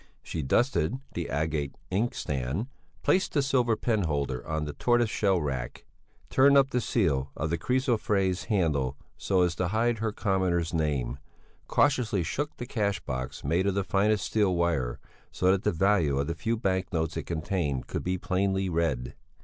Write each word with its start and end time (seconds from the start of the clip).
She 0.23 0.41
dusted 0.41 0.97
the 1.13 1.29
agate 1.29 1.75
inkstand, 1.91 2.65
placed 3.03 3.33
the 3.33 3.43
silver 3.43 3.75
penholder 3.75 4.43
on 4.47 4.65
the 4.65 4.73
tortoiseshell 4.73 5.39
rack, 5.39 5.85
turned 6.31 6.57
up 6.57 6.71
the 6.71 6.81
seal 6.81 7.29
of 7.37 7.51
the 7.51 7.59
chrysoprase 7.59 8.45
handle 8.45 8.97
so 9.15 9.43
as 9.43 9.53
to 9.57 9.67
hide 9.67 9.99
her 9.99 10.11
commoner's 10.11 10.73
name, 10.73 11.19
cautiously 11.67 12.23
shook 12.23 12.57
the 12.57 12.65
cash 12.65 12.99
box 13.01 13.43
made 13.43 13.67
of 13.67 13.75
the 13.75 13.83
finest 13.83 14.25
steel 14.25 14.55
wire, 14.55 14.99
so 15.31 15.51
that 15.51 15.61
the 15.61 15.71
value 15.71 16.17
of 16.17 16.25
the 16.25 16.33
few 16.33 16.57
bank 16.57 16.91
notes 16.91 17.15
it 17.15 17.27
contained 17.27 17.85
could 17.85 18.01
be 18.03 18.17
plainly 18.17 18.69
read. 18.69 19.13